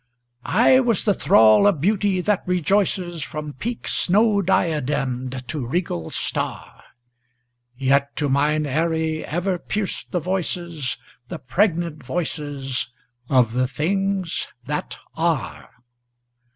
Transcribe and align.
I 0.45 0.79
was 0.79 1.03
the 1.03 1.13
thrall 1.13 1.67
of 1.67 1.79
Beauty 1.79 2.21
that 2.21 2.41
rejoices 2.47 3.21
From 3.21 3.53
peak 3.53 3.87
snow 3.87 4.41
diademed 4.41 5.43
to 5.49 5.63
regal 5.63 6.09
star; 6.09 6.81
Yet 7.77 8.15
to 8.15 8.27
mine 8.27 8.65
aerie 8.65 9.23
ever 9.23 9.59
pierced 9.59 10.11
the 10.11 10.19
voices, 10.19 10.97
The 11.27 11.37
pregnant 11.37 12.03
voices 12.03 12.89
of 13.29 13.53
the 13.53 13.67
Things 13.67 14.47
That 14.65 14.97
Are. 15.15 15.69